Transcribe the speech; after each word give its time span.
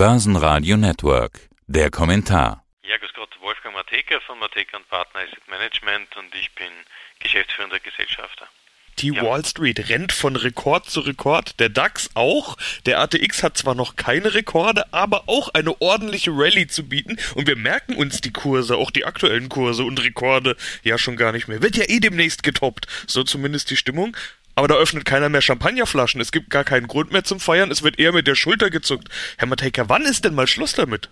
Börsenradio 0.00 0.78
Network. 0.78 1.50
Der 1.66 1.90
Kommentar. 1.90 2.64
Ja, 2.82 2.96
grüß 2.96 3.12
Gott, 3.12 3.28
Wolfgang 3.42 3.74
Mateka 3.74 4.18
von 4.26 4.38
Mateka 4.38 4.78
und 4.78 4.88
Partner 4.88 5.20
Asset 5.20 5.46
Management 5.46 6.16
und 6.16 6.34
ich 6.34 6.50
bin 6.54 6.70
geschäftsführender 7.18 7.78
Gesellschafter. 7.80 8.46
Die 9.00 9.08
ja. 9.08 9.22
Wall 9.22 9.44
Street 9.44 9.90
rennt 9.90 10.12
von 10.12 10.36
Rekord 10.36 10.88
zu 10.88 11.00
Rekord, 11.00 11.60
der 11.60 11.68
DAX 11.68 12.08
auch. 12.14 12.56
Der 12.86 12.98
ATX 13.00 13.42
hat 13.42 13.58
zwar 13.58 13.74
noch 13.74 13.96
keine 13.96 14.32
Rekorde, 14.32 14.90
aber 14.90 15.24
auch 15.26 15.52
eine 15.52 15.78
ordentliche 15.82 16.30
Rallye 16.30 16.66
zu 16.66 16.88
bieten. 16.88 17.18
Und 17.34 17.46
wir 17.46 17.56
merken 17.56 17.94
uns 17.94 18.22
die 18.22 18.32
Kurse, 18.32 18.78
auch 18.78 18.90
die 18.90 19.04
aktuellen 19.04 19.50
Kurse 19.50 19.84
und 19.84 20.02
Rekorde 20.02 20.56
ja 20.82 20.96
schon 20.96 21.16
gar 21.16 21.32
nicht 21.32 21.46
mehr. 21.46 21.60
Wird 21.60 21.76
ja 21.76 21.84
eh 21.86 22.00
demnächst 22.00 22.42
getoppt, 22.42 22.86
so 23.06 23.22
zumindest 23.22 23.70
die 23.70 23.76
Stimmung. 23.76 24.16
Aber 24.60 24.68
da 24.68 24.74
öffnet 24.74 25.06
keiner 25.06 25.30
mehr 25.30 25.40
Champagnerflaschen. 25.40 26.20
Es 26.20 26.32
gibt 26.32 26.50
gar 26.50 26.64
keinen 26.64 26.86
Grund 26.86 27.12
mehr 27.12 27.24
zum 27.24 27.40
Feiern. 27.40 27.70
Es 27.70 27.82
wird 27.82 27.98
eher 27.98 28.12
mit 28.12 28.26
der 28.26 28.34
Schulter 28.34 28.68
gezuckt. 28.68 29.08
Herr 29.38 29.46
Matejka, 29.48 29.88
wann 29.88 30.02
ist 30.02 30.26
denn 30.26 30.34
mal 30.34 30.46
Schluss 30.46 30.74
damit? 30.74 31.08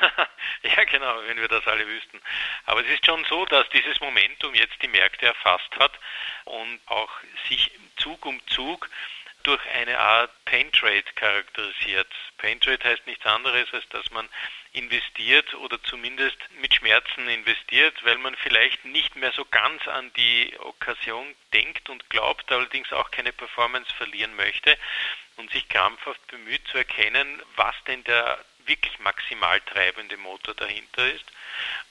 ja, 0.62 0.84
genau, 0.90 1.16
wenn 1.26 1.36
wir 1.36 1.48
das 1.48 1.66
alle 1.66 1.86
wüssten. 1.86 2.18
Aber 2.64 2.80
es 2.80 2.86
ist 2.86 3.04
schon 3.04 3.22
so, 3.28 3.44
dass 3.44 3.68
dieses 3.74 4.00
Momentum 4.00 4.54
jetzt 4.54 4.80
die 4.80 4.88
Märkte 4.88 5.26
erfasst 5.26 5.68
hat 5.78 5.92
und 6.46 6.80
auch 6.86 7.10
sich 7.50 7.70
Zug 7.98 8.24
um 8.24 8.40
Zug 8.46 8.88
durch 9.42 9.60
eine 9.74 9.98
Art 9.98 10.30
Pain 10.46 10.72
Trade 10.72 11.04
charakterisiert. 11.14 12.08
Pain 12.38 12.58
Trade 12.58 12.82
heißt 12.82 13.06
nichts 13.06 13.26
anderes, 13.26 13.66
als 13.70 13.86
dass 13.90 14.10
man 14.12 14.26
investiert 14.78 15.52
oder 15.54 15.82
zumindest 15.82 16.36
mit 16.60 16.74
Schmerzen 16.74 17.28
investiert, 17.28 17.94
weil 18.04 18.18
man 18.18 18.34
vielleicht 18.36 18.84
nicht 18.84 19.16
mehr 19.16 19.32
so 19.32 19.44
ganz 19.44 19.86
an 19.88 20.12
die 20.14 20.54
Okkasion 20.60 21.34
denkt 21.52 21.90
und 21.90 22.08
glaubt, 22.10 22.50
allerdings 22.50 22.92
auch 22.92 23.10
keine 23.10 23.32
Performance 23.32 23.92
verlieren 23.94 24.34
möchte 24.36 24.78
und 25.36 25.50
sich 25.50 25.68
krampfhaft 25.68 26.24
bemüht 26.28 26.66
zu 26.68 26.78
erkennen, 26.78 27.42
was 27.56 27.74
denn 27.86 28.04
der 28.04 28.44
wirklich 28.66 28.98
maximal 29.00 29.60
treibende 29.62 30.16
Motor 30.16 30.54
dahinter 30.54 31.10
ist. 31.12 31.24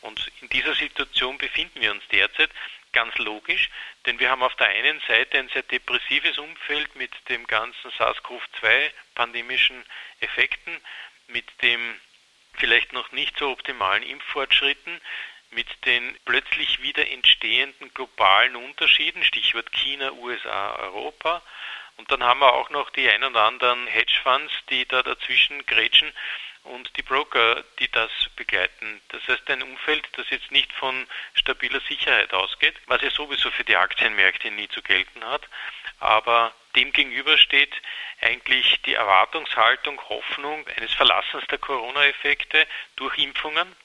Und 0.02 0.32
in 0.42 0.50
dieser 0.50 0.76
Situation 0.76 1.38
befinden 1.38 1.82
wir 1.82 1.92
uns 1.92 2.08
derzeit 2.10 2.52
ganz 2.94 3.18
logisch, 3.18 3.70
denn 4.06 4.20
wir 4.20 4.30
haben 4.30 4.44
auf 4.44 4.56
der 4.56 4.68
einen 4.68 5.00
Seite 5.08 5.38
ein 5.40 5.50
sehr 5.50 5.64
depressives 5.64 6.38
Umfeld 6.38 6.96
mit 6.96 7.12
dem 7.30 7.46
ganzen 7.46 7.92
SARS-CoV-2 7.92 8.92
pandemischen 9.16 9.84
Effekten, 10.22 10.80
mit 11.28 11.46
dem 11.62 12.00
vielleicht 12.58 12.94
noch 12.94 13.12
nicht 13.12 13.38
so 13.38 13.50
optimalen 13.50 14.04
Impffortschritten, 14.04 15.00
mit 15.52 15.68
den 15.86 16.18
plötzlich 16.26 16.82
wieder 16.82 17.10
entstehenden 17.10 17.94
globalen 17.94 18.56
Unterschieden, 18.56 19.24
Stichwort 19.24 19.72
China, 19.72 20.12
USA, 20.14 20.76
Europa. 20.76 21.42
Und 21.96 22.12
dann 22.12 22.24
haben 22.24 22.42
wir 22.42 22.54
auch 22.54 22.70
noch 22.70 22.90
die 22.92 23.10
ein 23.10 23.24
oder 23.24 23.44
anderen 23.44 23.88
Hedgefonds, 23.88 24.54
die 24.70 24.86
da 24.86 25.02
dazwischen 25.02 25.66
grätschen 25.66 26.12
und 26.68 26.96
die 26.98 27.02
Broker, 27.02 27.64
die 27.80 27.90
das 27.92 28.12
begleiten. 28.36 29.02
Das 29.10 29.28
heißt 29.28 29.50
ein 29.50 29.64
Umfeld, 29.64 30.08
das 30.14 30.30
jetzt 30.30 30.52
nicht 30.52 30.72
von 30.74 31.08
stabiler 31.34 31.80
Sicherheit 31.82 32.34
ausgeht, 32.34 32.76
was 32.88 33.02
ja 33.02 33.10
sowieso 33.10 33.52
für 33.52 33.64
die 33.64 33.76
Aktienmärkte 33.76 34.52
nie 34.52 34.68
zu 34.70 34.82
gelten 34.82 35.24
hat, 35.26 35.44
aber 36.00 36.54
dem 36.76 36.92
gegenüber 36.92 37.38
steht 37.38 37.74
eigentlich 38.22 38.82
die 38.84 38.94
Erwartungshaltung, 38.94 40.00
Hoffnung 40.10 40.68
eines 40.78 40.94
Verlassens 40.94 41.46
der 41.48 41.58
Corona-Effekte 41.58 42.68
durch 42.96 43.18
Impfungen 43.18 43.76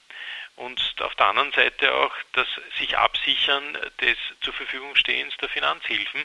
und 0.55 0.79
auf 1.01 1.15
der 1.15 1.27
anderen 1.27 1.51
Seite 1.53 1.93
auch 1.93 2.13
das 2.33 2.47
sich 2.77 2.95
absichern 2.97 3.77
des 4.01 4.17
zur 4.41 4.53
Verfügung 4.53 4.95
stehens 4.95 5.35
der 5.37 5.49
Finanzhilfen, 5.49 6.23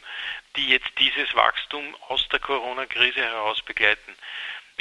die 0.56 0.68
jetzt 0.68 0.90
dieses 0.98 1.34
Wachstum 1.34 1.96
aus 2.08 2.28
der 2.28 2.40
Corona-Krise 2.40 3.22
heraus 3.22 3.62
begleiten. 3.62 4.14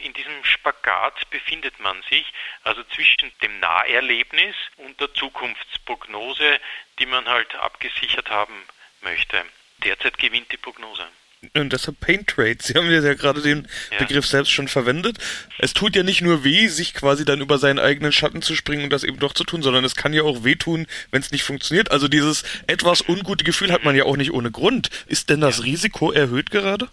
In 0.03 0.13
diesem 0.13 0.43
Spagat 0.43 1.29
befindet 1.29 1.79
man 1.79 2.01
sich, 2.09 2.25
also 2.63 2.83
zwischen 2.95 3.31
dem 3.41 3.59
Naherlebnis 3.59 4.55
und 4.77 4.99
der 4.99 5.13
Zukunftsprognose, 5.13 6.59
die 6.99 7.05
man 7.05 7.25
halt 7.25 7.53
abgesichert 7.55 8.29
haben 8.29 8.63
möchte. 9.01 9.43
Derzeit 9.83 10.17
gewinnt 10.17 10.51
die 10.51 10.57
Prognose. 10.57 11.07
Und 11.53 11.71
deshalb 11.71 11.99
Paint 11.99 12.27
Trade. 12.27 12.57
Sie 12.59 12.73
haben 12.73 12.89
ja 12.89 13.13
gerade 13.13 13.41
den 13.41 13.67
ja. 13.91 13.99
Begriff 13.99 14.25
selbst 14.25 14.51
schon 14.51 14.67
verwendet. 14.67 15.17
Es 15.59 15.73
tut 15.73 15.95
ja 15.95 16.01
nicht 16.01 16.21
nur 16.21 16.43
weh, 16.43 16.67
sich 16.67 16.95
quasi 16.95 17.25
dann 17.25 17.41
über 17.41 17.59
seinen 17.59 17.77
eigenen 17.77 18.11
Schatten 18.11 18.41
zu 18.41 18.55
springen 18.55 18.85
und 18.85 18.89
das 18.89 19.03
eben 19.03 19.19
doch 19.19 19.33
zu 19.33 19.43
tun, 19.43 19.61
sondern 19.61 19.85
es 19.85 19.95
kann 19.95 20.13
ja 20.13 20.23
auch 20.23 20.43
wehtun, 20.43 20.87
wenn 21.11 21.21
es 21.21 21.31
nicht 21.31 21.43
funktioniert. 21.43 21.91
Also 21.91 22.07
dieses 22.07 22.43
etwas 22.65 23.07
ungute 23.07 23.43
Gefühl 23.43 23.71
hat 23.71 23.83
man 23.83 23.95
ja 23.95 24.05
auch 24.05 24.17
nicht 24.17 24.31
ohne 24.31 24.49
Grund. 24.49 24.89
Ist 25.05 25.29
denn 25.29 25.41
das 25.41 25.59
ja. 25.59 25.65
Risiko 25.65 26.11
erhöht 26.11 26.49
gerade? 26.49 26.89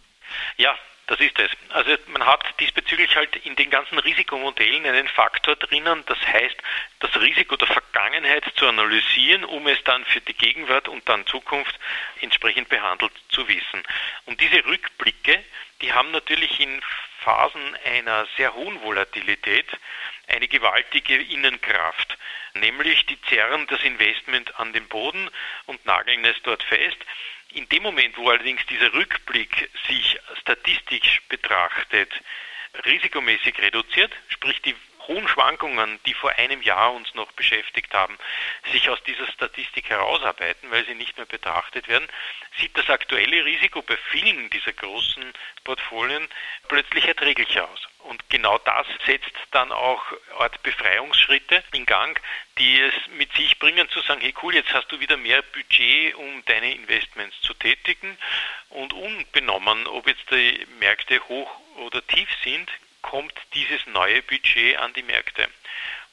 Ja, 0.58 0.76
das 1.06 1.20
ist 1.20 1.38
es. 1.38 1.50
Also 1.70 1.96
man 2.08 2.24
hat 2.24 2.58
diesbezüglich 2.60 3.14
halt 3.16 3.36
in 3.44 3.56
den 3.56 3.70
ganzen 3.70 3.98
Risikomodellen 3.98 4.86
einen 4.86 5.08
Faktor 5.08 5.56
drinnen, 5.56 6.02
das 6.06 6.18
heißt, 6.26 6.56
das 7.00 7.20
Risiko 7.20 7.56
der 7.56 7.68
Vergangenheit 7.68 8.44
zu 8.56 8.66
analysieren, 8.66 9.44
um 9.44 9.66
es 9.66 9.82
dann 9.84 10.04
für 10.06 10.20
die 10.20 10.34
Gegenwart 10.34 10.88
und 10.88 11.06
dann 11.08 11.26
Zukunft 11.26 11.78
entsprechend 12.20 12.68
behandelt 12.68 13.12
zu 13.28 13.46
wissen. 13.48 13.82
Und 14.24 14.40
diese 14.40 14.64
Rückblicke, 14.64 15.44
die 15.82 15.92
haben 15.92 16.10
natürlich 16.10 16.58
in 16.60 16.80
Phasen 17.20 17.76
einer 17.84 18.26
sehr 18.36 18.54
hohen 18.54 18.80
Volatilität 18.82 19.66
eine 20.28 20.48
gewaltige 20.48 21.16
Innenkraft, 21.16 22.16
nämlich 22.54 23.04
die 23.06 23.20
zerren 23.22 23.66
das 23.66 23.82
Investment 23.82 24.58
an 24.58 24.72
den 24.72 24.86
Boden 24.88 25.30
und 25.66 25.84
nageln 25.84 26.24
es 26.24 26.36
dort 26.42 26.62
fest. 26.62 26.96
In 27.54 27.68
dem 27.68 27.84
Moment, 27.84 28.16
wo 28.18 28.28
allerdings 28.28 28.66
dieser 28.66 28.92
Rückblick 28.92 29.70
sich 29.86 30.18
statistisch 30.40 31.22
betrachtet, 31.28 32.10
risikomäßig 32.84 33.56
reduziert, 33.60 34.12
sprich 34.28 34.60
die 34.62 34.74
hohen 35.08 35.28
Schwankungen, 35.28 35.98
die 36.06 36.14
vor 36.14 36.30
einem 36.38 36.62
Jahr 36.62 36.92
uns 36.92 37.14
noch 37.14 37.30
beschäftigt 37.32 37.92
haben, 37.94 38.16
sich 38.72 38.88
aus 38.88 39.02
dieser 39.04 39.26
Statistik 39.26 39.90
herausarbeiten, 39.90 40.70
weil 40.70 40.84
sie 40.86 40.94
nicht 40.94 41.16
mehr 41.16 41.26
betrachtet 41.26 41.88
werden, 41.88 42.08
sieht 42.58 42.76
das 42.76 42.88
aktuelle 42.88 43.44
Risiko 43.44 43.82
bei 43.82 43.96
vielen 44.10 44.50
dieser 44.50 44.72
großen 44.72 45.32
Portfolien 45.64 46.28
plötzlich 46.68 47.06
erträglicher 47.06 47.68
aus. 47.68 47.88
Und 48.00 48.28
genau 48.28 48.58
das 48.58 48.86
setzt 49.06 49.32
dann 49.50 49.72
auch 49.72 50.02
Art 50.38 50.62
Befreiungsschritte 50.62 51.64
in 51.72 51.86
Gang, 51.86 52.20
die 52.58 52.80
es 52.80 52.94
mit 53.16 53.32
sich 53.34 53.58
bringen 53.58 53.88
zu 53.88 54.00
sagen, 54.00 54.20
hey 54.20 54.34
cool, 54.42 54.54
jetzt 54.54 54.72
hast 54.74 54.92
du 54.92 55.00
wieder 55.00 55.16
mehr 55.16 55.40
Budget, 55.40 56.14
um 56.14 56.44
deine 56.44 56.74
Investments 56.74 57.40
zu 57.40 57.54
tätigen. 57.54 58.18
Und 58.68 58.92
unbenommen, 58.92 59.86
ob 59.86 60.06
jetzt 60.06 60.30
die 60.30 60.66
Märkte 60.80 61.18
hoch 61.28 61.50
oder 61.76 62.06
tief 62.06 62.28
sind, 62.42 62.70
kommt 63.04 63.34
dieses 63.52 63.86
neue 63.86 64.22
Budget 64.22 64.78
an 64.78 64.92
die 64.94 65.02
Märkte. 65.02 65.48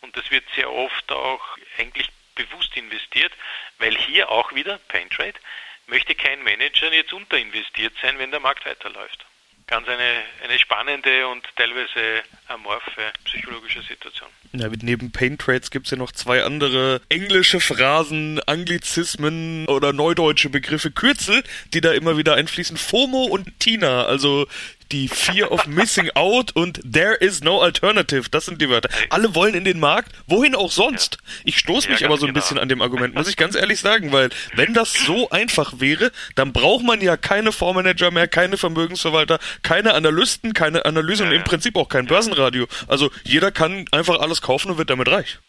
Und 0.01 0.15
das 0.17 0.29
wird 0.29 0.43
sehr 0.55 0.69
oft 0.69 1.11
auch 1.11 1.41
eigentlich 1.77 2.09
bewusst 2.35 2.75
investiert, 2.75 3.31
weil 3.79 3.95
hier 3.95 4.29
auch 4.29 4.53
wieder, 4.53 4.77
Paintrade, 4.89 5.39
möchte 5.87 6.15
kein 6.15 6.43
Manager 6.43 6.91
jetzt 6.91 7.13
unterinvestiert 7.13 7.93
sein, 8.01 8.19
wenn 8.19 8.31
der 8.31 8.39
Markt 8.39 8.65
weiterläuft 8.65 9.25
ganz 9.71 9.87
eine, 9.87 10.23
eine 10.43 10.59
spannende 10.59 11.27
und 11.27 11.43
teilweise 11.55 12.23
amorphe 12.47 13.13
psychologische 13.23 13.81
Situation. 13.81 14.29
Ja, 14.51 14.67
neben 14.81 15.13
Pain 15.13 15.37
Trades 15.37 15.71
gibt 15.71 15.87
es 15.87 15.91
ja 15.91 15.97
noch 15.97 16.11
zwei 16.11 16.43
andere 16.43 17.01
englische 17.07 17.61
Phrasen, 17.61 18.41
Anglizismen 18.47 19.65
oder 19.67 19.93
neudeutsche 19.93 20.49
Begriffe, 20.49 20.91
Kürzel, 20.91 21.41
die 21.73 21.79
da 21.79 21.93
immer 21.93 22.17
wieder 22.17 22.35
einfließen. 22.35 22.75
FOMO 22.75 23.23
und 23.23 23.59
TINA, 23.61 24.05
also 24.05 24.45
die 24.91 25.07
Fear 25.07 25.51
of 25.51 25.67
Missing 25.67 26.11
Out 26.15 26.51
und 26.53 26.81
There 26.83 27.15
is 27.15 27.41
no 27.41 27.61
alternative. 27.61 28.29
Das 28.29 28.45
sind 28.45 28.61
die 28.61 28.69
Wörter. 28.69 28.89
Alle 29.09 29.33
wollen 29.35 29.55
in 29.55 29.63
den 29.63 29.79
Markt, 29.79 30.11
wohin 30.27 30.55
auch 30.55 30.71
sonst. 30.71 31.17
Ich 31.43 31.57
stoße 31.57 31.89
mich 31.89 32.01
ja, 32.01 32.07
aber 32.07 32.17
so 32.17 32.25
ein 32.25 32.33
genau. 32.33 32.41
bisschen 32.41 32.57
an 32.59 32.69
dem 32.69 32.81
Argument, 32.81 33.15
muss 33.15 33.27
ich 33.27 33.37
ganz 33.37 33.55
ehrlich 33.55 33.79
sagen, 33.79 34.11
weil 34.11 34.29
wenn 34.53 34.73
das 34.73 34.93
so 34.93 35.29
einfach 35.29 35.79
wäre, 35.79 36.11
dann 36.35 36.53
braucht 36.53 36.83
man 36.83 37.01
ja 37.01 37.17
keine 37.17 37.51
Fondsmanager 37.51 38.11
mehr, 38.11 38.27
keine 38.27 38.57
Vermögensverwalter, 38.57 39.39
keine 39.63 39.93
Analysten, 39.93 40.53
keine 40.53 40.85
Analyse 40.85 41.23
ja, 41.23 41.29
und 41.29 41.35
im 41.35 41.43
Prinzip 41.43 41.75
auch 41.75 41.89
kein 41.89 42.07
Börsenradio. 42.07 42.67
Also 42.87 43.11
jeder 43.23 43.51
kann 43.51 43.85
einfach 43.91 44.19
alles 44.19 44.41
kaufen 44.41 44.71
und 44.71 44.77
wird 44.77 44.89
damit 44.89 45.09
reich. 45.09 45.39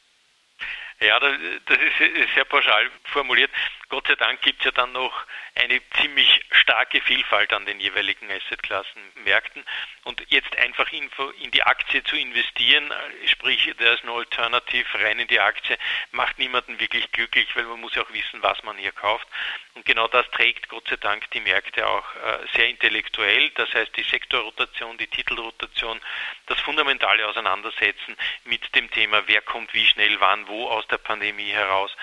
Ja, 1.00 1.18
das, 1.18 1.32
ist 1.34 2.34
sehr 2.34 2.44
pauschal 2.44 2.88
formuliert. 3.04 3.50
Gott 3.92 4.06
sei 4.06 4.14
Dank 4.14 4.40
gibt 4.40 4.60
es 4.60 4.64
ja 4.64 4.70
dann 4.70 4.92
noch 4.92 5.12
eine 5.54 5.78
ziemlich 6.00 6.46
starke 6.52 7.02
Vielfalt 7.02 7.52
an 7.52 7.66
den 7.66 7.78
jeweiligen 7.78 8.30
Assetklassen, 8.30 9.02
Märkten. 9.16 9.62
Und 10.04 10.24
jetzt 10.30 10.56
einfach 10.56 10.90
in, 10.92 11.10
in 11.42 11.50
die 11.50 11.62
Aktie 11.62 12.02
zu 12.02 12.16
investieren, 12.16 12.90
sprich, 13.26 13.70
der 13.78 13.92
ist 13.92 14.02
eine 14.02 14.12
Alternative 14.12 14.98
rein 14.98 15.18
in 15.18 15.28
die 15.28 15.40
Aktie, 15.40 15.76
macht 16.10 16.38
niemanden 16.38 16.80
wirklich 16.80 17.12
glücklich, 17.12 17.54
weil 17.54 17.64
man 17.64 17.82
muss 17.82 17.94
ja 17.94 18.02
auch 18.02 18.12
wissen, 18.14 18.42
was 18.42 18.62
man 18.62 18.78
hier 18.78 18.92
kauft. 18.92 19.28
Und 19.74 19.84
genau 19.84 20.08
das 20.08 20.28
trägt 20.30 20.70
Gott 20.70 20.88
sei 20.88 20.96
Dank 20.96 21.30
die 21.32 21.40
Märkte 21.40 21.86
auch 21.86 22.14
äh, 22.14 22.38
sehr 22.54 22.68
intellektuell. 22.68 23.50
Das 23.50 23.72
heißt, 23.74 23.94
die 23.94 24.04
Sektorrotation, 24.04 24.96
die 24.96 25.06
Titelrotation, 25.06 26.00
das 26.46 26.58
fundamentale 26.60 27.26
Auseinandersetzen 27.26 28.16
mit 28.44 28.74
dem 28.74 28.90
Thema, 28.90 29.22
wer 29.26 29.42
kommt 29.42 29.74
wie 29.74 29.86
schnell, 29.86 30.18
wann, 30.18 30.48
wo 30.48 30.68
aus 30.68 30.86
der 30.88 30.98
Pandemie 30.98 31.50
heraus, 31.52 31.94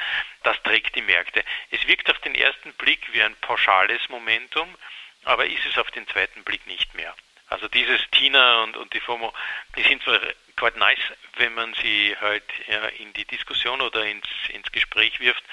das 0.44 0.62
trägt 0.64 0.96
die 0.96 1.02
Märkte. 1.02 1.44
Es 1.70 1.79
wirkt 1.88 2.10
auf 2.10 2.20
den 2.20 2.36
ersten 2.36 2.74
Blick 2.74 3.14
wie 3.14 3.22
ein 3.22 3.36
pauschales 3.38 4.08
Momentum, 4.10 4.76
aber 5.24 5.46
ist 5.46 5.66
es 5.66 5.78
auf 5.78 5.92
den 5.92 6.08
zweiten 6.08 6.44
Blick 6.44 6.66
nicht 6.68 6.94
mehr. 6.96 7.16
Also 7.48 7.68
dieses 7.68 8.00
Tina 8.12 8.64
und, 8.64 8.78
und 8.78 8.94
die 8.94 9.00
FOMO, 9.00 9.34
die 9.76 9.84
sind 9.84 10.04
zwar 10.04 10.20
quite 10.56 10.78
nice, 10.78 11.00
wenn 11.38 11.54
man 11.56 11.74
sie 11.76 12.16
halt 12.20 12.44
ja, 12.68 12.86
in 13.00 13.12
die 13.14 13.26
Diskussion 13.26 13.82
oder 13.82 14.06
ins, 14.06 14.28
ins 14.50 14.72
Gespräch 14.72 15.20
wirft, 15.20 15.44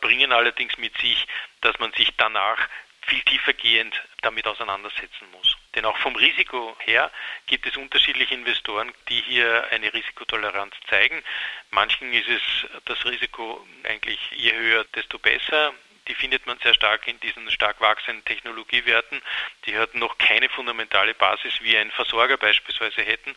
bringen 0.00 0.32
allerdings 0.32 0.76
mit 0.78 0.96
sich, 0.98 1.26
dass 1.60 1.78
man 1.78 1.92
sich 1.92 2.10
danach 2.16 2.68
viel 3.02 3.22
tiefergehend 3.22 4.00
damit 4.20 4.46
auseinandersetzen 4.46 5.30
muss. 5.32 5.56
Denn 5.74 5.84
auch 5.84 5.96
vom 5.98 6.16
Risiko 6.16 6.76
her 6.80 7.10
gibt 7.46 7.66
es 7.66 7.76
unterschiedliche 7.76 8.34
Investoren, 8.34 8.92
die 9.08 9.20
hier 9.20 9.68
eine 9.70 9.92
Risikotoleranz 9.92 10.74
zeigen. 10.88 11.22
Manchen 11.70 12.12
ist 12.12 12.28
es 12.28 12.42
das 12.86 13.04
Risiko 13.04 13.66
eigentlich 13.84 14.18
je 14.32 14.54
höher, 14.54 14.84
desto 14.94 15.18
besser 15.18 15.74
die 16.08 16.14
findet 16.14 16.46
man 16.46 16.58
sehr 16.58 16.74
stark 16.74 17.06
in 17.06 17.20
diesen 17.20 17.50
stark 17.50 17.80
wachsenden 17.80 18.24
Technologiewerten. 18.24 19.20
Die 19.66 19.76
hat 19.76 19.94
noch 19.94 20.18
keine 20.18 20.48
fundamentale 20.48 21.14
Basis, 21.14 21.52
wie 21.60 21.76
ein 21.76 21.90
Versorger 21.90 22.36
beispielsweise 22.36 23.02
hätten 23.02 23.36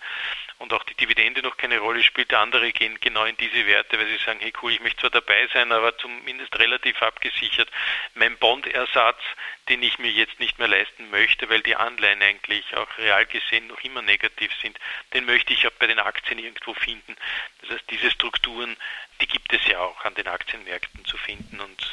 und 0.57 0.73
auch 0.73 0.83
die 0.83 0.95
Dividende 0.95 1.41
noch 1.41 1.57
keine 1.57 1.79
Rolle 1.79 2.03
spielt. 2.03 2.33
Andere 2.33 2.71
gehen 2.71 2.97
genau 3.01 3.25
in 3.25 3.35
diese 3.37 3.65
Werte, 3.65 3.99
weil 3.99 4.07
sie 4.07 4.23
sagen, 4.23 4.39
hey 4.39 4.53
cool, 4.61 4.71
ich 4.71 4.79
möchte 4.79 5.01
zwar 5.01 5.09
dabei 5.09 5.47
sein, 5.53 5.71
aber 5.71 5.97
zumindest 5.97 6.57
relativ 6.59 7.01
abgesichert. 7.01 7.69
Mein 8.13 8.37
Bondersatz, 8.37 9.21
den 9.69 9.81
ich 9.83 9.99
mir 9.99 10.11
jetzt 10.11 10.39
nicht 10.39 10.59
mehr 10.59 10.67
leisten 10.67 11.09
möchte, 11.09 11.49
weil 11.49 11.61
die 11.61 11.75
Anleihen 11.75 12.21
eigentlich 12.21 12.75
auch 12.77 12.97
real 12.97 13.25
gesehen 13.25 13.67
noch 13.67 13.81
immer 13.81 14.01
negativ 14.01 14.51
sind, 14.61 14.79
den 15.13 15.25
möchte 15.25 15.53
ich 15.53 15.67
auch 15.67 15.71
bei 15.79 15.87
den 15.87 15.99
Aktien 15.99 16.39
irgendwo 16.39 16.73
finden. 16.73 17.15
Das 17.61 17.71
heißt, 17.71 17.85
diese 17.89 18.11
Strukturen, 18.11 18.77
die 19.19 19.27
gibt 19.27 19.51
es 19.53 19.65
ja 19.67 19.79
auch 19.79 20.05
an 20.05 20.15
den 20.15 20.27
Aktienmärkten 20.27 21.05
zu 21.05 21.17
finden 21.17 21.59
und 21.59 21.91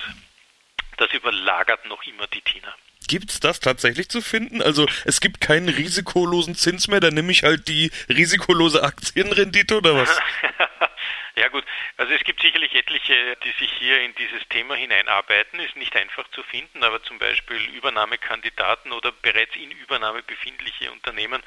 das 1.01 1.13
überlagert 1.13 1.87
noch 1.87 2.03
immer 2.05 2.27
die 2.29 2.43
TINA. 2.43 2.75
Gibt 3.07 3.31
es 3.31 3.41
das 3.41 3.61
tatsächlich 3.61 4.11
zu 4.11 4.21
finden? 4.21 4.61
Also 4.61 4.87
es 5.05 5.21
gibt 5.21 5.41
keinen 5.41 5.69
risikolosen 5.69 6.55
Zins 6.55 6.89
mehr, 6.89 7.01
dann 7.01 7.15
nehme 7.15 7.33
ich 7.33 7.43
halt 7.43 7.69
die 7.69 7.91
risikolose 8.09 8.83
Aktienrendite 8.83 9.79
oder 9.79 9.95
was? 9.95 10.21
Ja 11.39 11.47
gut, 11.47 11.65
also 11.97 12.13
es 12.15 12.25
gibt 12.25 12.43
sicherlich 12.43 12.75
etliche, 12.75 13.37
die 13.45 13.53
sich 13.61 13.73
hier 13.75 14.01
in 14.01 14.13
dieses 14.17 14.43
Thema 14.49 14.75
hineinarbeiten. 14.75 15.61
Ist 15.61 15.77
nicht 15.77 15.95
einfach 15.95 16.27
zu 16.33 16.43
finden, 16.43 16.83
aber 16.83 17.01
zum 17.05 17.21
Beispiel 17.21 17.65
Übernahmekandidaten 17.77 18.91
oder 18.91 19.13
bereits 19.13 19.55
in 19.55 19.71
Übernahme 19.71 20.25
befindliche 20.25 20.91
Unternehmen, 20.91 21.41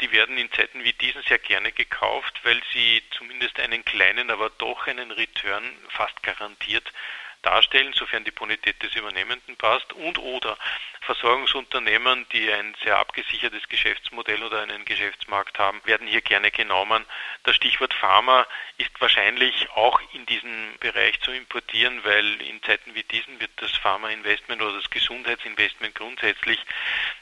die 0.00 0.10
werden 0.10 0.36
in 0.36 0.50
Zeiten 0.50 0.82
wie 0.82 0.94
diesen 0.94 1.22
sehr 1.28 1.38
gerne 1.38 1.70
gekauft, 1.70 2.40
weil 2.42 2.60
sie 2.72 3.04
zumindest 3.12 3.60
einen 3.60 3.84
kleinen, 3.84 4.32
aber 4.32 4.50
doch 4.50 4.88
einen 4.88 5.12
Return 5.12 5.78
fast 5.90 6.20
garantiert 6.24 6.92
darstellen, 7.42 7.92
sofern 7.94 8.24
die 8.24 8.30
Bonität 8.30 8.82
des 8.82 8.94
Übernehmenden 8.94 9.56
passt, 9.56 9.92
und 9.92 10.18
oder 10.18 10.56
Versorgungsunternehmen, 11.02 12.26
die 12.32 12.52
ein 12.52 12.74
sehr 12.82 12.98
abgesichertes 12.98 13.68
Geschäftsmodell 13.68 14.42
oder 14.42 14.62
einen 14.62 14.84
Geschäftsmarkt 14.84 15.58
haben, 15.58 15.80
werden 15.84 16.06
hier 16.06 16.20
gerne 16.20 16.50
genommen. 16.50 17.04
Das 17.42 17.56
Stichwort 17.56 17.94
Pharma 17.94 18.46
ist 18.76 18.92
wahrscheinlich 19.00 19.70
auch 19.70 20.00
in 20.12 20.26
diesen 20.26 20.76
Bereich 20.78 21.18
zu 21.20 21.32
importieren, 21.32 22.04
weil 22.04 22.40
in 22.42 22.62
Zeiten 22.62 22.94
wie 22.94 23.02
diesen 23.04 23.40
wird 23.40 23.50
das 23.56 23.72
Pharma-Investment 23.72 24.60
oder 24.62 24.76
das 24.76 24.90
Gesundheitsinvestment 24.90 25.94
grundsätzlich 25.94 26.60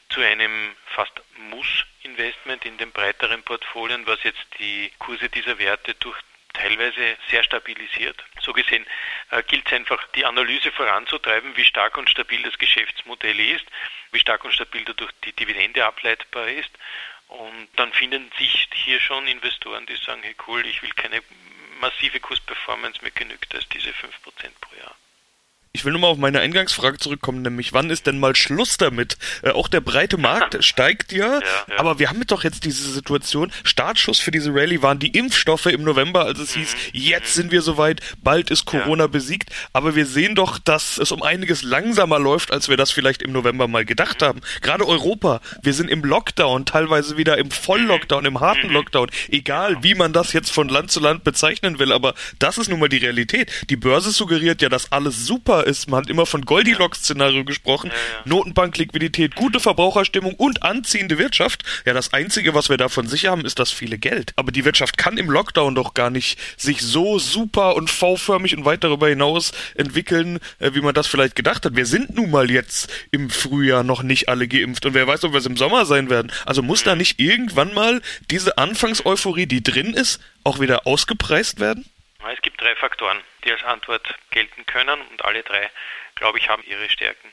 zu 0.08 0.20
einem 0.20 0.74
fast 0.86 1.22
Muss-Investment 1.36 2.64
in 2.64 2.78
den 2.78 2.90
breiteren 2.90 3.42
Portfolien, 3.42 4.06
was 4.06 4.22
jetzt 4.24 4.44
die 4.58 4.90
Kurse 4.98 5.28
dieser 5.28 5.58
Werte 5.58 5.94
durch 5.94 6.18
teilweise 6.52 7.16
sehr 7.30 7.44
stabilisiert. 7.44 8.24
So 8.40 8.52
gesehen 8.52 8.86
äh, 9.30 9.42
gilt 9.42 9.66
es 9.66 9.72
einfach, 9.72 10.06
die 10.14 10.24
Analyse 10.24 10.72
voranzutreiben, 10.72 11.56
wie 11.56 11.64
stark 11.64 11.96
und 11.96 12.10
stabil 12.10 12.42
das 12.42 12.58
Geschäftsmodell 12.58 13.38
ist, 13.40 13.66
wie 14.12 14.20
stark 14.20 14.44
und 14.44 14.52
stabil 14.52 14.84
dadurch 14.84 15.12
die 15.24 15.32
Dividende 15.32 15.84
ableitbar 15.84 16.48
ist. 16.48 16.70
Und 17.28 17.68
dann 17.76 17.92
finden 17.92 18.30
sich 18.38 18.68
hier 18.72 19.00
schon 19.00 19.26
Investoren, 19.28 19.84
die 19.86 19.96
sagen, 19.96 20.22
hey 20.22 20.34
cool, 20.46 20.64
ich 20.66 20.82
will 20.82 20.92
keine 20.92 21.22
massive 21.80 22.20
Kursperformance, 22.20 23.02
mir 23.02 23.10
genügt 23.10 23.52
das 23.52 23.68
diese 23.68 23.90
5% 23.90 23.94
pro 24.60 24.76
Jahr. 24.76 24.96
Ich 25.78 25.84
will 25.84 25.92
nur 25.92 26.00
mal 26.00 26.08
auf 26.08 26.18
meine 26.18 26.40
Eingangsfrage 26.40 26.98
zurückkommen, 26.98 27.42
nämlich 27.42 27.72
wann 27.72 27.88
ist 27.88 28.08
denn 28.08 28.18
mal 28.18 28.34
Schluss 28.34 28.78
damit? 28.78 29.16
Äh, 29.42 29.50
auch 29.50 29.68
der 29.68 29.80
breite 29.80 30.16
Markt 30.18 30.64
steigt 30.64 31.12
ja, 31.12 31.34
ja, 31.34 31.40
ja, 31.40 31.78
aber 31.78 32.00
wir 32.00 32.08
haben 32.08 32.26
doch 32.26 32.44
jetzt 32.44 32.64
diese 32.64 32.90
Situation. 32.90 33.52
Startschuss 33.62 34.18
für 34.18 34.32
diese 34.32 34.52
Rallye 34.52 34.82
waren 34.82 34.98
die 34.98 35.16
Impfstoffe 35.16 35.66
im 35.66 35.84
November, 35.84 36.24
als 36.24 36.40
es 36.40 36.56
mhm. 36.56 36.60
hieß, 36.60 36.76
jetzt 36.92 37.34
sind 37.34 37.52
wir 37.52 37.62
soweit, 37.62 38.00
bald 38.24 38.50
ist 38.50 38.64
Corona 38.64 39.04
ja. 39.04 39.06
besiegt. 39.06 39.50
Aber 39.72 39.94
wir 39.94 40.04
sehen 40.04 40.34
doch, 40.34 40.58
dass 40.58 40.98
es 40.98 41.12
um 41.12 41.22
einiges 41.22 41.62
langsamer 41.62 42.18
läuft, 42.18 42.50
als 42.50 42.68
wir 42.68 42.76
das 42.76 42.90
vielleicht 42.90 43.22
im 43.22 43.30
November 43.30 43.68
mal 43.68 43.84
gedacht 43.84 44.20
mhm. 44.20 44.26
haben. 44.26 44.40
Gerade 44.62 44.84
Europa, 44.84 45.40
wir 45.62 45.74
sind 45.74 45.88
im 45.88 46.02
Lockdown, 46.02 46.66
teilweise 46.66 47.16
wieder 47.16 47.38
im 47.38 47.52
Volllockdown, 47.52 48.24
im 48.24 48.40
harten 48.40 48.66
mhm. 48.66 48.74
Lockdown. 48.74 49.10
Egal, 49.28 49.76
wie 49.82 49.94
man 49.94 50.12
das 50.12 50.32
jetzt 50.32 50.50
von 50.50 50.68
Land 50.68 50.90
zu 50.90 50.98
Land 50.98 51.22
bezeichnen 51.22 51.78
will, 51.78 51.92
aber 51.92 52.14
das 52.40 52.58
ist 52.58 52.68
nun 52.68 52.80
mal 52.80 52.88
die 52.88 52.96
Realität. 52.96 53.48
Die 53.70 53.76
Börse 53.76 54.10
suggeriert 54.10 54.60
ja, 54.60 54.68
dass 54.68 54.90
alles 54.90 55.24
super 55.24 55.38
super 55.38 55.67
ist. 55.68 55.88
Man 55.88 56.02
hat 56.02 56.10
immer 56.10 56.26
von 56.26 56.42
Goldilocks-Szenario 56.42 57.44
gesprochen. 57.44 57.90
Ja. 57.90 57.94
Notenbankliquidität, 58.24 59.34
gute 59.36 59.60
Verbraucherstimmung 59.60 60.34
und 60.34 60.62
anziehende 60.62 61.18
Wirtschaft. 61.18 61.62
Ja, 61.84 61.92
das 61.92 62.12
Einzige, 62.12 62.54
was 62.54 62.68
wir 62.68 62.76
davon 62.76 63.06
sicher 63.06 63.30
haben, 63.30 63.44
ist 63.44 63.58
das 63.58 63.70
viele 63.70 63.98
Geld. 63.98 64.32
Aber 64.36 64.50
die 64.50 64.64
Wirtschaft 64.64 64.98
kann 64.98 65.18
im 65.18 65.30
Lockdown 65.30 65.74
doch 65.74 65.94
gar 65.94 66.10
nicht 66.10 66.38
sich 66.56 66.80
so 66.82 67.18
super 67.18 67.76
und 67.76 67.90
V-förmig 67.90 68.56
und 68.56 68.64
weit 68.64 68.82
darüber 68.82 69.08
hinaus 69.08 69.52
entwickeln, 69.74 70.38
äh, 70.58 70.72
wie 70.74 70.80
man 70.80 70.94
das 70.94 71.06
vielleicht 71.06 71.36
gedacht 71.36 71.64
hat. 71.64 71.76
Wir 71.76 71.86
sind 71.86 72.14
nun 72.14 72.30
mal 72.30 72.50
jetzt 72.50 72.90
im 73.10 73.30
Frühjahr 73.30 73.84
noch 73.84 74.02
nicht 74.02 74.28
alle 74.28 74.48
geimpft 74.48 74.86
und 74.86 74.94
wer 74.94 75.06
weiß, 75.06 75.24
ob 75.24 75.32
wir 75.32 75.38
es 75.38 75.46
im 75.46 75.56
Sommer 75.56 75.84
sein 75.86 76.10
werden. 76.10 76.32
Also 76.46 76.62
muss 76.62 76.82
da 76.82 76.96
nicht 76.96 77.20
irgendwann 77.20 77.74
mal 77.74 78.00
diese 78.30 78.58
Anfangseuphorie, 78.58 79.46
die 79.46 79.62
drin 79.62 79.92
ist, 79.94 80.20
auch 80.44 80.60
wieder 80.60 80.86
ausgepreist 80.86 81.60
werden? 81.60 81.84
Es 82.26 82.42
gibt 82.42 82.60
drei 82.60 82.74
Faktoren, 82.74 83.22
die 83.44 83.52
als 83.52 83.62
Antwort 83.62 84.18
gelten 84.30 84.66
können 84.66 85.00
und 85.08 85.24
alle 85.24 85.42
drei, 85.44 85.70
glaube 86.16 86.38
ich, 86.38 86.48
haben 86.48 86.64
ihre 86.64 86.90
Stärken. 86.90 87.32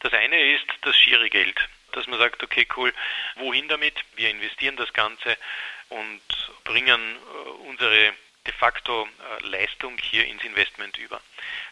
Das 0.00 0.14
eine 0.14 0.54
ist 0.54 0.64
das 0.80 0.96
schiere 0.96 1.28
Geld, 1.28 1.56
dass 1.92 2.06
man 2.06 2.18
sagt, 2.18 2.42
okay, 2.42 2.66
cool, 2.76 2.92
wohin 3.36 3.68
damit? 3.68 4.02
Wir 4.16 4.30
investieren 4.30 4.76
das 4.76 4.92
Ganze 4.94 5.36
und 5.90 6.22
bringen 6.64 7.16
äh, 7.16 7.48
unsere 7.68 8.14
de 8.46 8.52
facto 8.54 9.06
äh, 9.06 9.46
Leistung 9.46 9.98
hier 9.98 10.26
ins 10.26 10.42
Investment 10.42 10.96
über. 10.96 11.20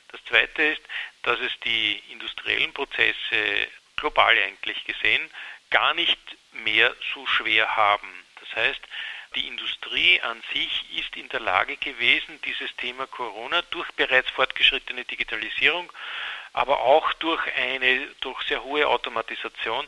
Das 0.08 0.22
zweite 0.26 0.62
ist, 0.62 0.82
dass 1.22 1.40
es 1.40 1.52
die 1.60 2.02
industriellen 2.10 2.72
Prozesse 2.74 3.68
global 3.96 4.36
eigentlich 4.36 4.84
gesehen 4.84 5.30
gar 5.70 5.94
nicht 5.94 6.20
mehr 6.52 6.94
so 7.14 7.26
schwer 7.26 7.76
haben. 7.76 8.24
Das 8.40 8.56
heißt, 8.56 8.80
die 9.34 9.46
Industrie 9.46 10.20
an 10.20 10.42
sich 10.52 10.98
ist 10.98 11.16
in 11.16 11.28
der 11.28 11.40
Lage 11.40 11.76
gewesen, 11.76 12.40
dieses 12.44 12.74
Thema 12.76 13.06
Corona 13.06 13.62
durch 13.70 13.90
bereits 13.92 14.30
fortgeschrittene 14.30 15.04
Digitalisierung, 15.04 15.92
aber 16.52 16.80
auch 16.80 17.12
durch 17.14 17.40
eine 17.56 18.06
durch 18.20 18.42
sehr 18.42 18.62
hohe 18.62 18.86
Automatisation 18.86 19.86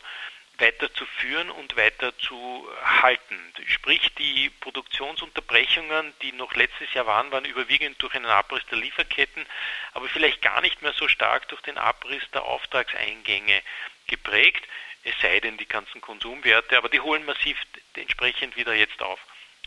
weiterzuführen 0.58 1.50
und 1.50 1.76
weiter 1.76 2.16
zu 2.18 2.68
halten. 3.02 3.38
Sprich, 3.66 4.14
die 4.14 4.50
Produktionsunterbrechungen, 4.60 6.14
die 6.22 6.32
noch 6.32 6.54
letztes 6.54 6.92
Jahr 6.94 7.06
waren, 7.06 7.32
waren 7.32 7.44
überwiegend 7.44 8.00
durch 8.00 8.14
einen 8.14 8.26
Abriss 8.26 8.64
der 8.70 8.78
Lieferketten, 8.78 9.44
aber 9.92 10.08
vielleicht 10.08 10.42
gar 10.42 10.60
nicht 10.60 10.80
mehr 10.80 10.92
so 10.92 11.08
stark 11.08 11.48
durch 11.48 11.60
den 11.62 11.76
Abriss 11.76 12.22
der 12.32 12.44
Auftragseingänge 12.44 13.62
geprägt, 14.06 14.64
es 15.02 15.14
sei 15.20 15.40
denn 15.40 15.58
die 15.58 15.68
ganzen 15.68 16.00
Konsumwerte, 16.00 16.78
aber 16.78 16.88
die 16.88 17.00
holen 17.00 17.24
massiv 17.26 17.58
entsprechend 17.94 18.56
wieder 18.56 18.74
jetzt 18.74 19.02
auf. 19.02 19.20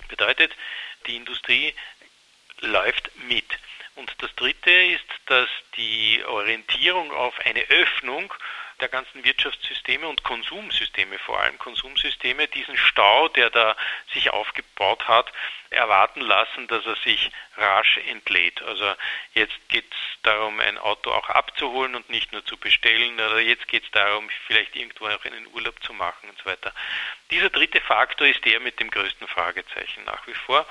Bedeutet, 0.08 0.56
die 1.06 1.16
Industrie 1.16 1.74
läuft 2.62 3.12
mit. 3.27 3.46
Und 3.96 4.13
das 4.20 4.34
Dritte 4.36 4.72
ist, 4.72 5.06
dass 5.25 5.50
die 5.75 6.24
Orientierung 6.25 7.12
auf 7.12 7.38
eine 7.39 7.62
Öffnung 7.62 8.34
der 8.79 8.89
ganzen 8.89 9.24
Wirtschaftssysteme 9.24 10.07
und 10.07 10.24
Konsumsysteme, 10.24 11.17
vor 11.19 11.39
allem 11.39 11.57
Konsumsysteme, 11.57 12.48
diesen 12.48 12.77
Stau, 12.77 13.27
der 13.29 13.50
da 13.50 13.75
sich 14.13 14.29
aufgebaut 14.29 15.07
hat, 15.07 15.31
erwarten 15.69 16.22
lassen, 16.22 16.67
dass 16.67 16.86
er 16.86 16.96
sich 16.98 17.31
rasch 17.57 17.98
entlädt. 18.10 18.62
Also 18.62 18.93
jetzt 19.34 19.57
geht 19.69 19.91
es 19.91 20.22
darum, 20.24 20.60
ein 20.60 20.77
Auto 20.77 21.12
auch 21.12 21.29
abzuholen 21.29 21.96
und 21.96 22.10
nicht 22.10 22.31
nur 22.31 22.46
zu 22.46 22.57
bestellen, 22.57 23.15
oder 23.15 23.39
jetzt 23.39 23.67
geht 23.67 23.84
es 23.84 23.91
darum, 23.91 24.29
vielleicht 24.46 24.75
irgendwo 24.75 25.07
auch 25.07 25.25
einen 25.25 25.48
Urlaub 25.53 25.81
zu 25.84 25.93
machen 25.93 26.29
und 26.29 26.38
so 26.38 26.46
weiter. 26.46 26.72
Dieser 27.31 27.50
dritte 27.50 27.81
Faktor 27.81 28.27
ist 28.27 28.46
der 28.46 28.60
mit 28.60 28.79
dem 28.79 28.91
größten 28.91 29.27
Fragezeichen 29.27 30.03
nach 30.05 30.25
wie 30.27 30.36
vor 30.36 30.65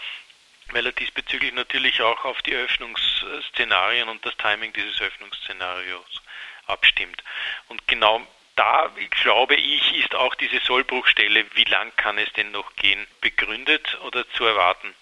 weil 0.72 0.84
er 0.84 0.90
diesbezüglich 0.90 1.52
natürlich 1.52 2.02
auch 2.02 2.24
auf 2.24 2.42
die 2.42 2.54
Öffnungsszenarien 2.54 4.08
und 4.08 4.26
das 4.26 4.36
Timing 4.36 4.72
dieses 4.72 5.00
Öffnungsszenarios 5.00 6.22
abstimmt. 6.66 7.22
Und 7.68 7.86
genau 7.88 8.26
da, 8.56 8.90
glaube 9.22 9.54
ich, 9.54 9.94
ist 9.96 10.14
auch 10.14 10.34
diese 10.34 10.60
Sollbruchstelle, 10.60 11.44
wie 11.54 11.64
lang 11.64 11.92
kann 11.96 12.18
es 12.18 12.32
denn 12.32 12.50
noch 12.52 12.74
gehen, 12.76 13.06
begründet 13.20 13.98
oder 14.02 14.28
zu 14.30 14.44
erwarten. 14.44 14.94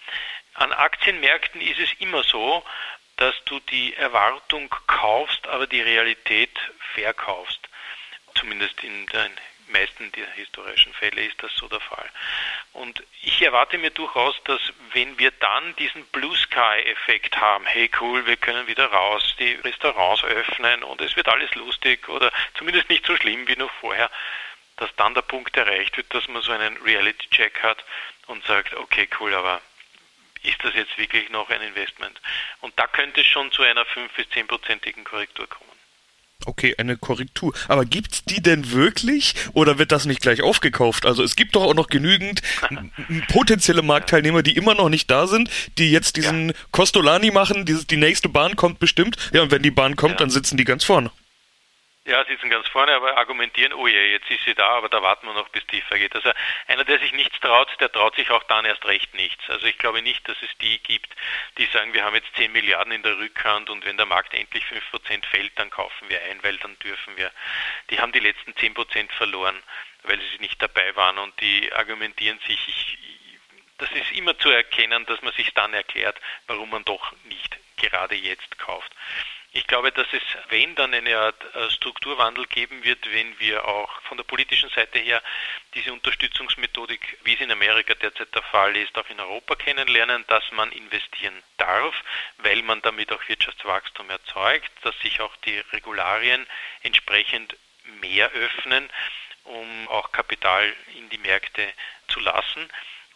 An 0.53 0.71
Aktienmärkten 0.73 1.61
ist 1.61 1.79
es 1.79 1.89
immer 1.99 2.23
so, 2.23 2.63
dass 3.17 3.35
du 3.45 3.59
die 3.59 3.93
Erwartung 3.95 4.73
kaufst, 4.87 5.47
aber 5.47 5.67
die 5.67 5.81
Realität 5.81 6.57
verkaufst. 6.93 7.59
Zumindest 8.35 8.83
in 8.83 9.05
den 9.07 9.31
meisten 9.67 10.11
der 10.11 10.29
historischen 10.31 10.93
Fälle 10.93 11.23
ist 11.23 11.41
das 11.41 11.53
so 11.55 11.67
der 11.67 11.79
Fall. 11.79 12.09
Und 12.73 13.03
ich 13.21 13.41
erwarte 13.41 13.77
mir 13.77 13.89
durchaus, 13.89 14.35
dass 14.43 14.61
wenn 14.93 15.17
wir 15.17 15.31
dann 15.31 15.75
diesen 15.75 16.05
Blue 16.07 16.35
Sky-Effekt 16.35 17.39
haben, 17.39 17.65
hey 17.65 17.89
cool, 17.99 18.25
wir 18.25 18.37
können 18.37 18.67
wieder 18.67 18.87
raus, 18.87 19.35
die 19.39 19.53
Restaurants 19.53 20.23
öffnen 20.23 20.83
und 20.83 21.01
es 21.01 21.15
wird 21.15 21.27
alles 21.27 21.53
lustig 21.55 22.07
oder 22.09 22.31
zumindest 22.57 22.89
nicht 22.89 23.05
so 23.05 23.15
schlimm 23.15 23.47
wie 23.47 23.55
noch 23.55 23.71
vorher, 23.79 24.09
dass 24.77 24.93
dann 24.95 25.13
der 25.13 25.21
Punkt 25.21 25.55
erreicht 25.55 25.97
wird, 25.97 26.13
dass 26.13 26.27
man 26.27 26.41
so 26.41 26.51
einen 26.51 26.77
Reality-Check 26.77 27.63
hat 27.63 27.83
und 28.27 28.45
sagt, 28.45 28.73
okay, 28.73 29.07
cool, 29.19 29.33
aber 29.33 29.61
ist 30.43 30.63
das 30.63 30.75
jetzt 30.75 30.97
wirklich 30.97 31.29
noch 31.29 31.49
ein 31.49 31.61
Investment? 31.61 32.19
Und 32.61 32.77
da 32.77 32.87
könnte 32.87 33.21
es 33.21 33.27
schon 33.27 33.51
zu 33.51 33.63
einer 33.63 33.85
5- 33.85 34.09
bis 34.15 34.27
10-prozentigen 34.27 35.03
Korrektur 35.03 35.47
kommen. 35.47 35.74
Okay, 36.45 36.75
eine 36.77 36.97
Korrektur. 36.97 37.53
Aber 37.67 37.85
gibt's 37.85 38.23
die 38.23 38.41
denn 38.41 38.71
wirklich 38.71 39.33
oder 39.53 39.79
wird 39.79 39.91
das 39.91 40.05
nicht 40.05 40.21
gleich 40.21 40.41
aufgekauft? 40.41 41.05
Also 41.05 41.23
es 41.23 41.35
gibt 41.35 41.55
doch 41.55 41.63
auch 41.63 41.73
noch 41.73 41.87
genügend 41.87 42.41
potenzielle 43.29 43.81
Marktteilnehmer, 43.81 44.43
die 44.43 44.55
immer 44.55 44.75
noch 44.75 44.89
nicht 44.89 45.09
da 45.09 45.27
sind, 45.27 45.49
die 45.77 45.91
jetzt 45.91 46.17
diesen 46.17 46.49
ja. 46.49 46.55
Costolani 46.71 47.31
machen, 47.31 47.65
dieses, 47.65 47.87
die 47.87 47.97
nächste 47.97 48.29
Bahn 48.29 48.55
kommt 48.55 48.79
bestimmt. 48.79 49.17
Ja, 49.33 49.41
und 49.41 49.51
wenn 49.51 49.63
die 49.63 49.71
Bahn 49.71 49.95
kommt, 49.95 50.13
ja. 50.13 50.17
dann 50.17 50.29
sitzen 50.29 50.57
die 50.57 50.65
ganz 50.65 50.83
vorne. 50.83 51.09
Ja, 52.07 52.23
sitzen 52.25 52.51
ganz 52.51 52.67
vorne, 52.67 52.93
aber 52.93 53.17
argumentieren, 53.17 53.73
oh 53.73 53.87
je, 53.87 54.11
jetzt 54.11 54.29
ist 54.29 54.45
sie 54.45 54.53
da, 54.53 54.77
aber 54.77 54.89
da 54.89 55.01
warten 55.01 55.25
wir 55.25 55.33
noch, 55.33 55.49
bis 55.49 55.65
tiefer 55.65 55.97
geht. 55.97 56.13
Also 56.13 56.31
einer, 56.67 56.83
der 56.83 56.99
sich 56.99 57.11
nichts 57.13 57.39
traut, 57.39 57.67
der 57.79 57.91
traut 57.91 58.15
sich 58.15 58.29
auch 58.29 58.43
dann 58.43 58.63
erst 58.63 58.85
recht 58.85 59.15
nichts. 59.15 59.49
Also 59.49 59.65
ich 59.65 59.79
glaube 59.79 60.03
nicht, 60.03 60.27
dass 60.29 60.37
es 60.43 60.55
die 60.59 60.77
gibt, 60.83 61.11
die 61.57 61.65
sagen, 61.65 61.95
wir 61.95 62.03
haben 62.03 62.13
jetzt 62.13 62.29
10 62.35 62.51
Milliarden 62.51 62.93
in 62.93 63.01
der 63.01 63.17
Rückhand 63.17 63.71
und 63.71 63.85
wenn 63.85 63.97
der 63.97 64.05
Markt 64.05 64.35
endlich 64.35 64.63
5% 64.65 65.25
fällt, 65.25 65.57
dann 65.57 65.71
kaufen 65.71 66.07
wir 66.07 66.21
ein, 66.25 66.43
weil 66.43 66.57
dann 66.57 66.77
dürfen 66.77 67.17
wir. 67.17 67.31
Die 67.89 67.99
haben 67.99 68.11
die 68.11 68.19
letzten 68.19 68.51
10% 68.51 69.11
verloren, 69.13 69.59
weil 70.03 70.19
sie 70.21 70.41
nicht 70.41 70.61
dabei 70.61 70.95
waren 70.95 71.17
und 71.17 71.33
die 71.41 71.73
argumentieren 71.73 72.39
sich, 72.45 72.67
ich, 72.67 72.99
das 73.79 73.91
ist 73.93 74.11
immer 74.11 74.37
zu 74.37 74.51
erkennen, 74.51 75.07
dass 75.07 75.23
man 75.23 75.33
sich 75.33 75.51
dann 75.55 75.73
erklärt, 75.73 76.21
warum 76.45 76.69
man 76.69 76.85
doch 76.85 77.13
nicht 77.23 77.57
gerade 77.77 78.13
jetzt 78.13 78.59
kauft. 78.59 78.91
Ich 79.57 79.67
glaube, 79.67 79.89
dass 79.93 80.07
es, 80.11 80.21
wenn 80.49 80.75
dann 80.75 80.93
eine 80.93 81.17
Art 81.17 81.55
äh, 81.55 81.69
Strukturwandel 81.69 82.45
geben 82.45 82.83
wird, 82.83 83.09
wenn 83.13 83.39
wir 83.39 83.65
auch 83.65 84.01
von 84.01 84.17
der 84.17 84.25
politischen 84.25 84.69
Seite 84.71 84.99
her 84.99 85.23
diese 85.73 85.93
Unterstützungsmethodik, 85.93 87.17
wie 87.23 87.35
es 87.35 87.39
in 87.39 87.49
Amerika 87.49 87.93
derzeit 87.93 88.35
der 88.35 88.43
Fall 88.43 88.75
ist, 88.75 88.97
auch 88.97 89.09
in 89.09 89.17
Europa 89.17 89.55
kennenlernen, 89.55 90.25
dass 90.27 90.43
man 90.51 90.73
investieren 90.73 91.41
darf, 91.55 91.95
weil 92.39 92.63
man 92.63 92.81
damit 92.81 93.13
auch 93.13 93.29
Wirtschaftswachstum 93.29 94.09
erzeugt, 94.09 94.71
dass 94.81 94.99
sich 94.99 95.21
auch 95.21 95.33
die 95.45 95.57
Regularien 95.71 96.45
entsprechend 96.81 97.55
mehr 98.01 98.29
öffnen, 98.31 98.89
um 99.45 99.87
auch 99.87 100.11
Kapital 100.11 100.73
in 100.97 101.07
die 101.07 101.17
Märkte 101.19 101.65
zu 102.09 102.19
lassen 102.19 102.69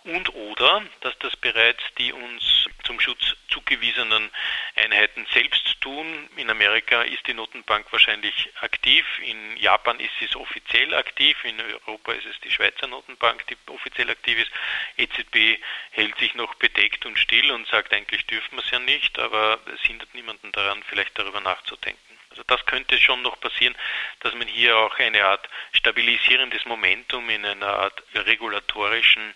und 0.03 0.34
oder, 0.34 0.84
dass 1.01 1.18
das 1.20 1.36
bereits 1.36 1.84
die 1.98 2.13
uns 2.13 2.68
zum 2.84 3.00
Schutz 3.00 3.36
zugewiesenen 3.50 4.32
Einheiten 4.75 5.27
selbst 5.34 5.79
tun. 5.82 6.29
In 6.38 6.50
Amerika 6.50 7.01
ist 7.01 7.27
die 7.27 7.34
Notenbank 7.34 7.91
wahrscheinlich 7.91 8.50
aktiv, 8.62 9.06
in 9.24 9.58
Japan 9.58 10.00
ist 10.00 10.12
sie 10.20 10.36
offiziell 10.36 10.94
aktiv, 10.94 11.38
in 11.44 11.60
Europa 11.62 12.13
ist 12.13 12.25
es 12.25 12.39
die 12.41 12.51
Schweizer 12.51 12.88
Notenbank, 12.88 13.46
die 13.48 13.58
offiziell 13.68 14.10
aktiv 14.10 14.39
ist. 14.39 14.51
EZB 14.98 15.62
hält 15.91 16.18
sich 16.18 16.34
noch 16.36 16.56
bedeckt 16.56 17.06
und 17.06 17.20
still 17.20 17.51
und 17.51 17.68
sagt, 17.68 17.94
eigentlich 17.94 18.25
dürfen 18.25 18.56
wir 18.56 18.63
es 18.63 18.72
ja 18.72 18.79
nicht, 18.79 19.20
aber 19.20 19.60
es 19.74 19.82
hindert 19.82 20.13
niemanden 20.15 20.51
daran, 20.51 20.82
vielleicht 20.88 21.18
darüber 21.18 21.41
nachzudenken. 21.41 22.00
Also 22.32 22.44
das 22.44 22.65
könnte 22.65 22.98
schon 23.00 23.22
noch 23.22 23.39
passieren, 23.39 23.75
dass 24.20 24.34
man 24.36 24.48
hier 24.48 24.77
auch 24.77 24.98
eine 25.00 25.25
Art 25.25 25.50
stabilisierendes 25.74 26.65
Momentum 26.65 27.29
in 27.29 27.44
einer 27.44 27.68
Art 27.68 28.03
regulatorischen 28.13 29.34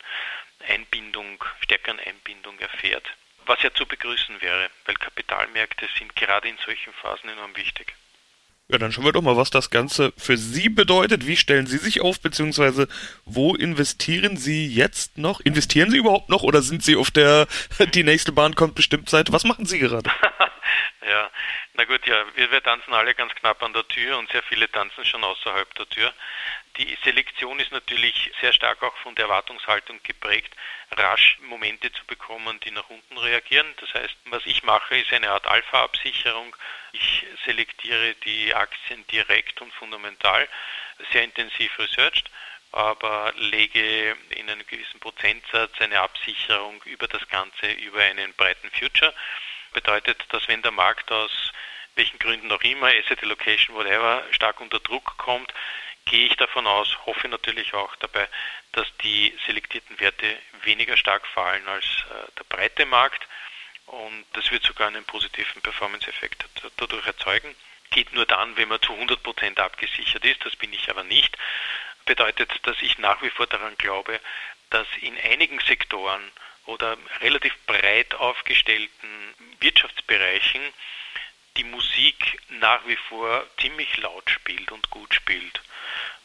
Einbindung, 0.68 1.44
stärkeren 1.62 2.00
Einbindung 2.00 2.58
erfährt. 2.60 3.06
Was 3.46 3.62
ja 3.62 3.74
zu 3.74 3.86
begrüßen 3.86 4.42
wäre, 4.42 4.70
weil 4.86 4.96
Kapitalmärkte 4.96 5.88
sind 5.98 6.16
gerade 6.16 6.48
in 6.48 6.58
solchen 6.66 6.94
Phasen 6.94 7.30
enorm 7.30 7.56
wichtig. 7.56 7.94
Ja, 8.70 8.78
dann 8.78 8.92
schauen 8.92 9.04
wir 9.04 9.12
doch 9.12 9.22
mal, 9.22 9.36
was 9.36 9.50
das 9.50 9.70
Ganze 9.70 10.14
für 10.18 10.38
Sie 10.38 10.70
bedeutet. 10.70 11.28
Wie 11.28 11.36
stellen 11.36 11.68
Sie 11.68 11.78
sich 11.78 12.00
auf, 12.00 12.22
beziehungsweise 12.22 12.88
wo 13.26 13.56
investieren 13.56 14.38
Sie 14.38 14.66
jetzt 14.66 15.18
noch? 15.18 15.42
Investieren 15.42 15.92
Sie 15.92 15.98
überhaupt 15.98 16.30
noch 16.30 16.44
oder 16.44 16.62
sind 16.62 16.82
Sie 16.82 16.96
auf 16.96 17.12
der 17.12 17.48
die 17.94 18.04
nächste 18.04 18.32
Bahn 18.32 18.56
kommt 18.56 18.76
bestimmt 18.76 19.10
Seite? 19.10 19.34
Was 19.34 19.44
machen 19.44 19.66
Sie 19.66 19.80
gerade? 19.80 20.10
ja, 21.06 21.30
na 21.74 21.86
gut, 21.86 22.06
ja, 22.06 22.26
wir, 22.36 22.52
wir 22.52 22.62
tanzen 22.62 22.94
alle 22.94 23.16
ganz 23.16 23.34
knapp 23.36 23.62
an 23.64 23.74
der 23.74 23.88
Tür 23.88 24.18
und 24.18 24.32
sehr 24.32 24.44
viele 24.44 24.70
tanzen 24.72 25.06
schon 25.06 25.24
außerhalb 25.24 25.74
der 25.76 25.90
Tür. 25.90 26.14
Die 26.78 26.98
Selektion 27.04 27.60
ist 27.60 27.72
natürlich 27.72 28.32
sehr 28.42 28.54
stark 28.54 28.82
auch 28.84 28.96
von 28.98 29.16
der 29.16 29.26
Erwartungshaltung 29.26 30.00
geprägt, 30.04 30.54
rasch 30.92 31.38
Momente 31.42 31.92
zu 31.92 32.06
bekommen, 32.06 32.60
die 32.62 32.72
nach 32.72 32.90
unten 32.90 33.18
reagieren. 33.18 33.68
Das 33.80 33.94
heißt, 33.94 34.16
was 34.26 34.46
ich 34.46 34.64
mache, 34.64 34.98
ist 34.98 35.12
eine 35.14 35.32
Art 35.32 35.48
Alpha-Absicherung. 35.48 36.56
Ich 36.92 37.26
selektiere 37.46 38.16
die 38.26 38.54
Aktien 38.54 39.06
direkt 39.08 39.62
und 39.62 39.74
fundamental, 39.74 40.48
sehr 41.12 41.24
intensiv 41.24 41.78
researched 41.80 42.30
aber 42.74 43.32
lege 43.38 44.16
in 44.30 44.50
einem 44.50 44.66
gewissen 44.66 45.00
Prozentsatz 45.00 45.80
eine 45.80 46.00
Absicherung 46.00 46.82
über 46.86 47.08
das 47.08 47.28
Ganze, 47.30 47.72
über 47.72 48.02
einen 48.02 48.34
breiten 48.34 48.70
Future. 48.72 49.14
Bedeutet, 49.74 50.26
dass 50.30 50.48
wenn 50.48 50.62
der 50.64 50.72
Markt 50.72 51.12
aus 51.12 51.43
welchen 51.96 52.20
Gründen 52.20 52.52
auch 52.52 52.62
immer, 52.62 52.88
Asset 52.88 53.22
Allocation, 53.24 53.76
whatever, 53.76 54.24
stark 54.32 54.60
unter 54.62 54.80
Druck 54.80 55.18
kommt, 55.18 55.54
gehe 56.06 56.28
ich 56.28 56.36
davon 56.36 56.68
aus, 56.68 56.98
hoffe 57.06 57.28
natürlich 57.28 57.74
auch 57.74 57.96
dabei, 57.98 58.28
dass 58.72 58.88
die 59.04 59.36
selektierten 59.46 60.00
Werte 60.00 60.38
weniger 60.64 60.98
stark 60.98 61.26
fallen 61.28 61.68
als 61.68 61.86
äh, 61.86 62.32
der 62.38 62.44
breite 62.50 62.86
Markt 62.86 63.28
und 63.86 64.26
das 64.34 64.50
wird 64.52 64.64
sogar 64.64 64.88
einen 64.88 65.04
positiven 65.06 65.62
Performance-Effekt 65.62 66.46
dadurch 66.78 67.06
erzeugen. 67.06 67.54
Geht 67.92 68.14
nur 68.14 68.26
dann, 68.26 68.58
wenn 68.58 68.70
man 68.70 68.82
zu 68.82 68.94
100% 68.94 69.60
abgesichert 69.60 70.26
ist, 70.26 70.44
das 70.46 70.56
bin 70.56 70.74
ich 70.74 70.90
aber 70.90 71.04
nicht. 71.04 71.38
Bedeutet, 72.06 72.52
dass 72.64 72.82
ich 72.82 72.98
nach 72.98 73.22
wie 73.22 73.30
vor 73.30 73.48
daran 73.48 73.76
glaube, 73.78 74.20
dass 74.70 74.88
in 75.02 75.18
einigen 75.20 75.60
Sektoren 75.60 76.32
oder 76.66 76.98
relativ 77.22 77.56
breit 77.68 78.16
aufgestellten 78.16 79.36
Wirtschaftsbereichen 79.60 80.62
die 81.58 81.64
Musik 81.64 82.40
nach 82.50 82.86
wie 82.88 82.96
vor 82.96 83.46
ziemlich 83.60 83.98
laut 83.98 84.30
spielt 84.30 84.72
und 84.72 84.90
gut 84.90 85.14
spielt. 85.14 85.62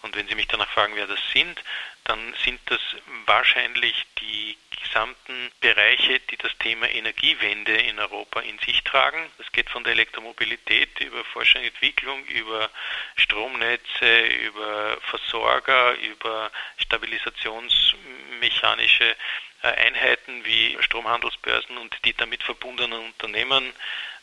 Und 0.03 0.17
wenn 0.17 0.29
Sie 0.29 0.35
mich 0.35 0.47
danach 0.47 0.71
fragen, 0.71 0.95
wer 0.97 1.07
das 1.07 1.21
sind, 1.33 1.63
dann 2.05 2.35
sind 2.45 2.61
das 2.67 2.81
wahrscheinlich 3.27 4.07
die 4.21 4.57
gesamten 4.83 5.51
Bereiche, 5.61 6.21
die 6.21 6.37
das 6.37 6.57
Thema 6.59 6.89
Energiewende 6.89 7.77
in 7.77 7.99
Europa 7.99 8.41
in 8.41 8.59
sich 8.61 8.83
tragen. 8.85 9.31
Das 9.39 9.51
geht 9.53 9.69
von 9.69 9.83
der 9.85 9.93
Elektromobilität 9.93 10.99
über 11.01 11.23
Forschung 11.25 11.61
und 11.63 11.69
Entwicklung, 11.69 12.25
über 12.27 12.71
Stromnetze, 13.17 14.27
über 14.27 14.99
Versorger, 15.03 15.95
über 15.99 16.51
stabilisationsmechanische 16.79 19.17
Einheiten 19.63 20.45
wie 20.45 20.77
Stromhandelsbörsen 20.81 21.77
und 21.79 21.97
die 22.05 22.15
damit 22.15 22.43
verbundenen 22.43 23.01
Unternehmen, 23.01 23.73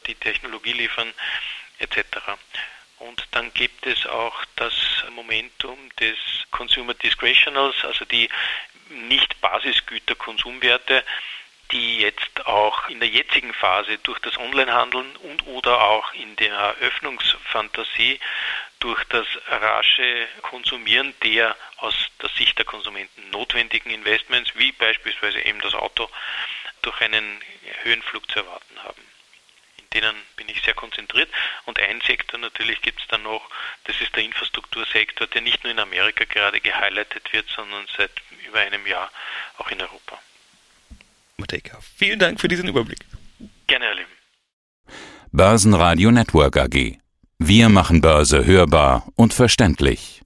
die 0.07 0.15
Technologie 0.15 0.73
liefern, 0.73 1.13
etc. 1.79 1.97
Und 2.99 3.27
dann 3.31 3.53
gibt 3.53 3.85
es 3.85 4.05
auch 4.05 4.45
das 4.55 4.73
Momentum 5.11 5.77
des 5.99 6.17
Consumer 6.51 6.93
Discretionals, 6.93 7.75
also 7.83 8.05
die 8.05 8.29
nicht 8.89 9.41
Basisgüter-Konsumwerte, 9.41 11.03
die 11.71 11.99
jetzt 11.99 12.45
auch 12.45 12.89
in 12.89 12.99
der 12.99 13.09
jetzigen 13.09 13.53
Phase 13.53 13.97
durch 13.99 14.19
das 14.19 14.37
Onlinehandeln 14.37 15.15
und 15.17 15.47
oder 15.47 15.81
auch 15.81 16.13
in 16.13 16.35
der 16.35 16.53
Eröffnungsfantasie 16.53 18.19
durch 18.85 19.03
das 19.05 19.25
rasche 19.47 20.27
Konsumieren 20.43 21.15
der 21.23 21.55
aus 21.77 21.95
der 22.21 22.29
Sicht 22.37 22.55
der 22.59 22.65
Konsumenten 22.65 23.31
notwendigen 23.31 23.89
Investments, 23.89 24.51
wie 24.57 24.71
beispielsweise 24.73 25.43
eben 25.43 25.59
das 25.61 25.73
Auto, 25.73 26.07
durch 26.83 27.01
einen 27.01 27.39
Höhenflug 27.81 28.29
zu 28.29 28.39
erwarten 28.39 28.83
haben 28.83 29.01
denen 29.95 30.13
bin 30.35 30.49
ich 30.49 30.61
sehr 30.61 30.73
konzentriert. 30.73 31.29
Und 31.65 31.79
ein 31.79 32.01
Sektor 32.01 32.37
natürlich 32.37 32.81
gibt 32.81 32.99
es 32.99 33.07
dann 33.07 33.23
noch, 33.23 33.49
das 33.85 33.95
ist 34.01 34.13
der 34.13 34.23
Infrastruktursektor, 34.23 35.25
der 35.27 35.41
nicht 35.41 35.63
nur 35.63 35.71
in 35.71 35.79
Amerika 35.79 36.25
gerade 36.25 36.59
gehighlightet 36.59 37.31
wird, 37.31 37.47
sondern 37.55 37.85
seit 37.95 38.11
über 38.45 38.59
einem 38.59 38.85
Jahr 38.85 39.09
auch 39.57 39.71
in 39.71 39.81
Europa. 39.81 40.19
Mateka, 41.37 41.79
vielen 41.95 42.19
Dank 42.19 42.41
für 42.41 42.49
diesen 42.49 42.67
Überblick. 42.67 42.99
Gerne, 43.67 43.85
Herr 43.85 43.95
Lim. 43.95 44.07
Börsenradio 45.31 46.11
Network 46.11 46.57
AG. 46.57 47.04
Wir 47.39 47.67
machen 47.67 47.99
Börse 47.99 48.45
hörbar 48.45 49.09
und 49.15 49.33
verständlich. 49.33 50.21